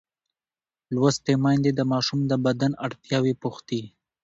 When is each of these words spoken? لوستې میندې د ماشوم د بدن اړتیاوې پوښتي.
لوستې 0.93 1.33
میندې 1.43 1.71
د 1.75 1.81
ماشوم 1.91 2.19
د 2.27 2.33
بدن 2.45 2.71
اړتیاوې 2.85 3.33
پوښتي. 3.41 3.81